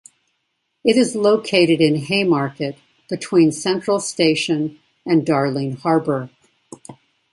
[0.83, 2.75] It is located in Haymarket,
[3.07, 6.31] between Central Station and Darling Harbour.